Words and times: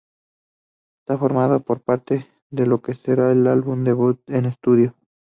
Éste 1.01 1.19
formará 1.19 1.59
parte 1.59 2.25
de 2.49 2.65
lo 2.65 2.81
que 2.81 2.95
será 2.95 3.31
su 3.35 3.47
álbum 3.49 3.83
debut 3.83 4.19
en 4.31 4.47
estudio. 4.47 4.95